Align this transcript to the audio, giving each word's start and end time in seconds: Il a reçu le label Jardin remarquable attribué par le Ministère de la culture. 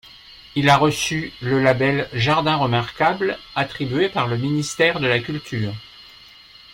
Il 0.55 0.67
a 0.71 0.77
reçu 0.77 1.31
le 1.41 1.61
label 1.61 2.09
Jardin 2.13 2.55
remarquable 2.55 3.37
attribué 3.53 4.09
par 4.09 4.25
le 4.25 4.35
Ministère 4.35 4.99
de 4.99 5.05
la 5.05 5.19
culture. 5.19 5.73